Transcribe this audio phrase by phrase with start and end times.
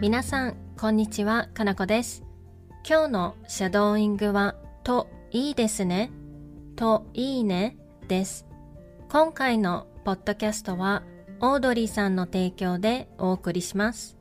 [0.00, 2.24] 皆さん、こんにちは、かなこです。
[2.86, 6.10] 今日のシャドーイングは、といいですね、
[6.74, 7.76] といいね
[8.08, 8.44] です。
[9.08, 11.04] 今回のポッドキャストは、
[11.40, 14.16] オードリーさんの提供でお送りします。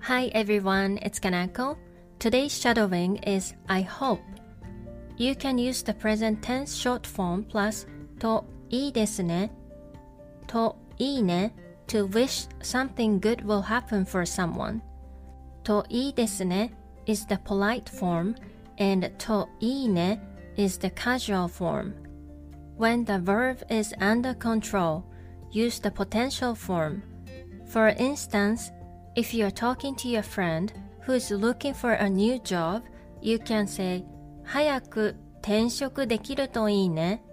[0.00, 1.76] Hi everyone, it's Kanako.
[2.18, 4.20] Today's shadowing is I hope.
[5.16, 7.88] You can use the present tense short form plus
[8.18, 9.52] といいですね
[10.46, 11.54] といいね
[11.91, 14.81] to wish something good will happen for someone.
[15.63, 16.73] といいですね
[17.05, 18.35] is the polite form
[18.77, 20.21] and といいね
[20.55, 21.93] is the casual form.
[22.77, 25.03] When the verb is under control,
[25.51, 27.01] use the potential form.
[27.67, 28.71] For instance,
[29.15, 30.71] if you're talking to your friend
[31.05, 32.83] who is looking for a new job,
[33.21, 34.03] you can say
[34.43, 37.23] 早く転職できるといいね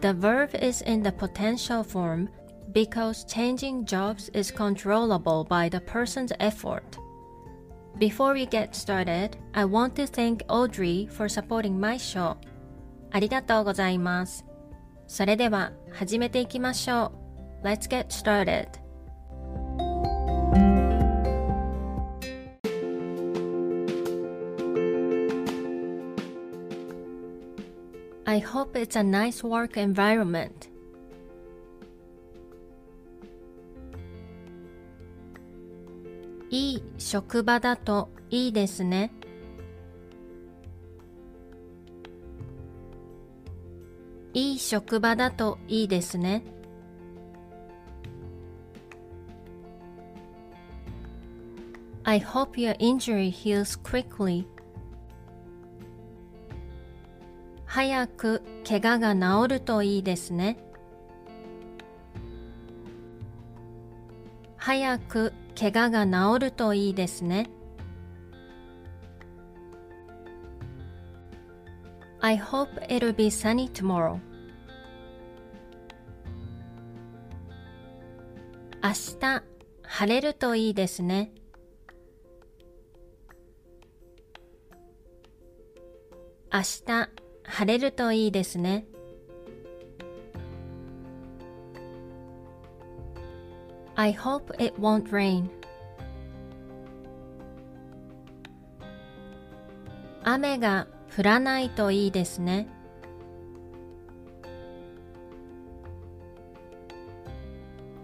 [0.00, 2.28] The verb is in the potential form
[2.72, 6.98] because changing jobs is controllable by the person's effort.
[7.98, 12.36] Before we get started, I want to thank Audrey for supporting my show.
[13.10, 14.44] ありがとうございます。
[15.06, 17.12] それでは始めていきましょ
[17.62, 17.66] う。
[17.66, 18.68] Let's get started.
[28.26, 30.68] I hope it's a nice work environment.
[36.53, 39.11] いい職場だといいですね。
[44.35, 46.43] いい職場だといいですね。
[52.03, 54.45] I hope your injury heals quickly.
[57.65, 60.59] 早く怪我が治るといいですね。
[64.57, 67.49] 早く怪我が治るといいですね。
[72.21, 74.19] I hope it'll be sunny tomorrow.
[78.81, 79.43] 明日
[79.83, 81.31] 晴れるといいですね。
[86.51, 87.09] 明日
[87.43, 88.85] 晴れるといいですね。
[93.95, 95.49] I hope it won't rain.
[100.23, 102.67] 雨が降らないといいですね。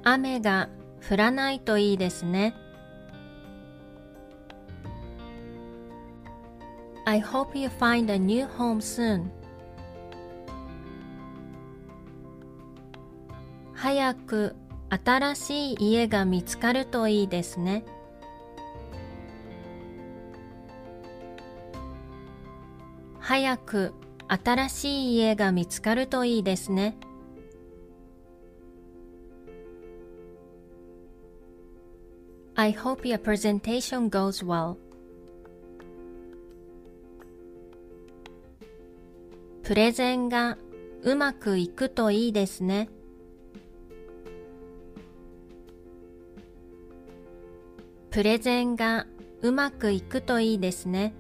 [0.04, 0.70] 雨が
[1.08, 2.54] 降らないといいですね。
[7.06, 9.32] I hope you find a new home soon.
[13.74, 14.56] 早く
[14.90, 17.86] 新しい家が見つかるといいですね。
[23.20, 23.94] 早く
[24.28, 26.98] 新しい家が見つかるといいですね。
[32.56, 34.76] I hope your presentation goes well.
[39.64, 40.58] プレゼンが
[41.04, 42.90] うまくいくといいですね。
[48.20, 49.06] プレゼンが
[49.42, 51.14] うまくいくといいですね。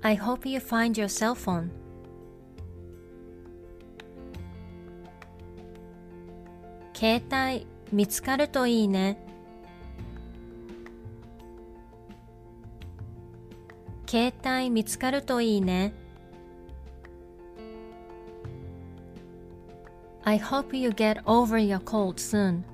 [0.00, 1.70] I hope you find your cell phone.
[6.94, 7.20] 携
[7.56, 9.18] 帯見つかるといいね。
[14.06, 15.94] 携帯見つかるといいね。
[20.26, 22.64] I hope you get over your cold soon.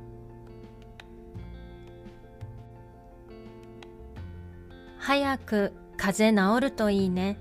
[4.98, 7.36] 早く風邪治るといいね。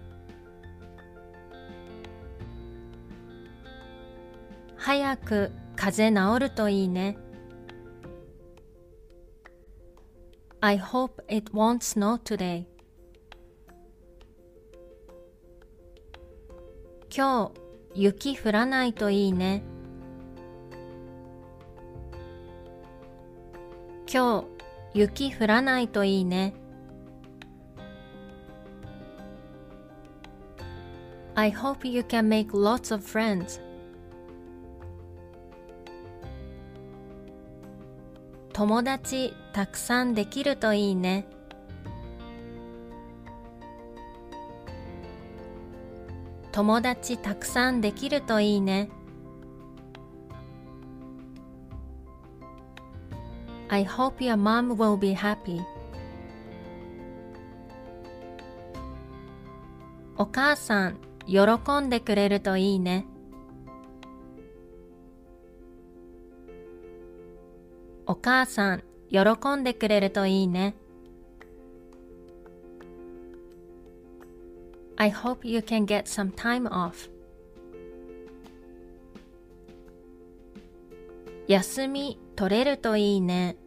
[4.75, 7.15] 早く風邪治るといいね。
[10.61, 12.65] I hope it won't snow today.
[17.15, 17.51] 今
[17.93, 19.61] 日雪降らないといいね。
[24.11, 24.41] 今
[24.93, 26.55] 日雪降らないといいね。
[31.35, 33.61] I hope you can make lots of friends.
[38.51, 41.27] 友達たくさんできるといいね。
[46.51, 48.89] 友達たくさんできるといいね。
[53.69, 55.61] I hope your mom will be happy.
[60.17, 61.39] お母さん、喜
[61.79, 63.05] んでくれるといいね。
[68.07, 70.75] お母さん、喜んでくれるといいね。
[74.97, 77.09] I hope you can get some time off.
[81.47, 83.57] 休み取れるといいね。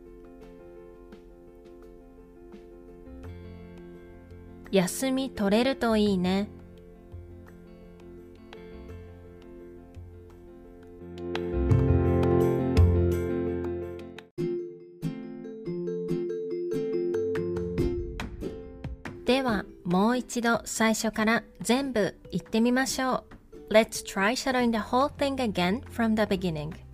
[4.71, 6.49] 休み取れるといいね。
[19.27, 23.25] ではもう一度最初から全部言ってみましょ
[23.69, 23.75] う。
[23.75, 26.92] Let's try shadowing the whole thing again from the beginning.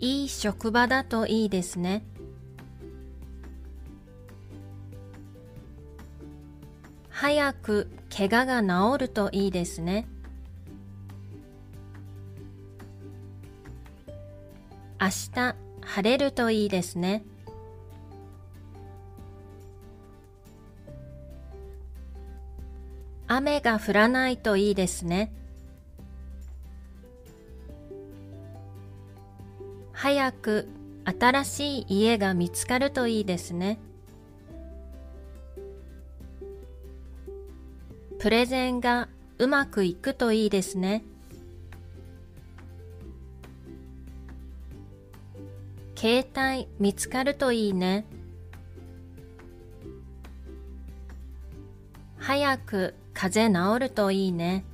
[0.00, 2.04] いい職場だといいですね。
[7.10, 10.06] 早く怪我が治るといいですね。
[15.00, 17.24] 明日晴れるといいですね。
[23.26, 25.32] 雨が降らないといいですね。
[30.00, 30.68] 早く
[31.18, 33.80] 新しい家が見つかるといいですね。
[38.20, 39.08] プレゼンが
[39.38, 41.02] うまくいくといいですね。
[45.96, 48.06] 携帯見つかるといいね。
[52.18, 54.64] 早く風邪治るといいね。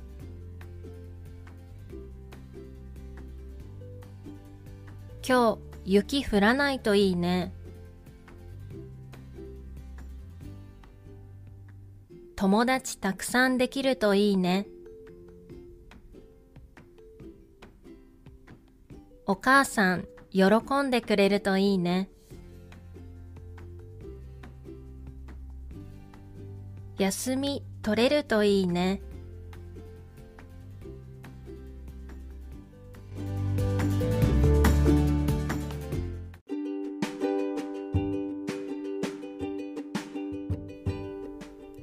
[5.27, 7.51] 今日雪降らないといいね。
[12.35, 14.67] 友達たくさんできるといいね。
[19.25, 20.43] お母さん喜
[20.83, 22.11] んでくれるといいね。
[26.99, 29.01] 休み取れるといいね。